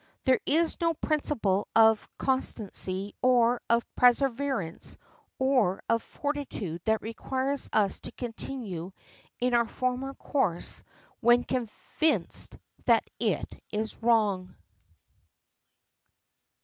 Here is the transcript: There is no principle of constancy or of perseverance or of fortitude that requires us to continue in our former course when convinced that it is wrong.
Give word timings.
There 0.23 0.39
is 0.47 0.81
no 0.81 0.95
principle 0.95 1.67
of 1.75 2.09
constancy 2.17 3.13
or 3.21 3.61
of 3.69 3.85
perseverance 3.95 4.97
or 5.37 5.83
of 5.87 6.01
fortitude 6.01 6.81
that 6.85 7.03
requires 7.03 7.69
us 7.71 7.99
to 7.99 8.11
continue 8.13 8.93
in 9.39 9.53
our 9.53 9.67
former 9.67 10.15
course 10.15 10.83
when 11.19 11.43
convinced 11.43 12.57
that 12.87 13.07
it 13.19 13.61
is 13.69 14.01
wrong. 14.01 14.55